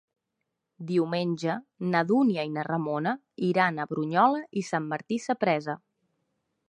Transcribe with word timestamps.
Diumenge 0.91 1.57
na 1.91 2.01
Dúnia 2.11 2.45
i 2.49 2.53
na 2.55 2.63
Ramona 2.69 3.13
iran 3.51 3.77
a 3.77 3.87
Brunyola 3.93 4.41
i 4.63 4.65
Sant 4.71 4.89
Martí 4.95 5.21
Sapresa. 5.27 5.77